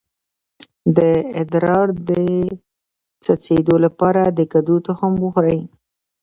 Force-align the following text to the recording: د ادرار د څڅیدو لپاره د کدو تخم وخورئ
د 0.97 0.99
ادرار 1.41 1.87
د 2.09 2.11
څڅیدو 3.23 3.75
لپاره 3.85 4.21
د 4.37 4.39
کدو 4.51 4.75
تخم 4.87 5.13
وخورئ 5.23 5.59